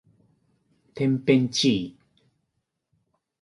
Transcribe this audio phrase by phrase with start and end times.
[0.95, 1.97] てんぺんちい